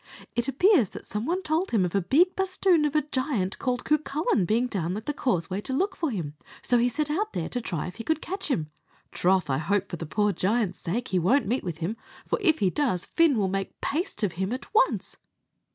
It 0.35 0.47
appears 0.47 0.89
that 0.89 1.05
some 1.05 1.27
one 1.27 1.43
told 1.43 1.69
him 1.69 1.85
of 1.85 1.93
a 1.93 2.01
big 2.01 2.35
basthoon 2.35 2.85
of 2.85 2.95
a 2.95 3.03
giant 3.03 3.59
called 3.59 3.83
Cucullin 3.85 4.45
being 4.47 4.65
down 4.65 4.97
at 4.97 5.05
the 5.05 5.13
Causeway 5.13 5.61
to 5.61 5.73
look 5.73 5.95
for 5.95 6.09
him, 6.09 6.33
and 6.39 6.43
so 6.65 6.79
he 6.79 6.89
set 6.89 7.11
out 7.11 7.33
there 7.33 7.47
to 7.49 7.61
try 7.61 7.85
if 7.85 7.97
he 7.97 8.03
could 8.03 8.19
catch 8.19 8.47
him. 8.47 8.71
Troth, 9.11 9.47
I 9.47 9.59
hope, 9.59 9.89
for 9.89 9.97
the 9.97 10.07
poor 10.07 10.31
giant's 10.31 10.79
sake, 10.79 11.09
he 11.09 11.19
won't 11.19 11.45
meet 11.45 11.63
with 11.63 11.77
him, 11.77 11.97
for 12.25 12.39
if 12.41 12.57
he 12.57 12.71
does, 12.71 13.05
Fin 13.05 13.37
will 13.37 13.47
make 13.47 13.79
paste 13.79 14.23
of 14.23 14.31
him 14.31 14.51
at 14.51 14.73
once." 14.73 15.17